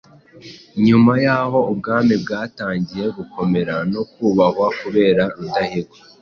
[0.85, 5.97] Nyuma y'aho ubwami bwatangiye gukomera no kubahwa kubera Rudahigwa: